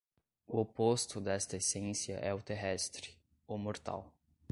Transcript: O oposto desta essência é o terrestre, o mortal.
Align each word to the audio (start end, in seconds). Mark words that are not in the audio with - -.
O 0.47 0.59
oposto 0.61 1.21
desta 1.21 1.57
essência 1.57 2.13
é 2.15 2.33
o 2.33 2.41
terrestre, 2.41 3.11
o 3.47 3.55
mortal. 3.55 4.11